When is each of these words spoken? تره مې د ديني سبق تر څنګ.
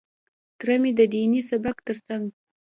تره 0.59 0.75
مې 0.81 0.91
د 0.99 1.01
ديني 1.13 1.41
سبق 1.49 1.75
تر 1.87 1.97
څنګ. 2.07 2.23